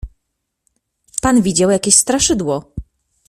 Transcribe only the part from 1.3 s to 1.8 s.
widział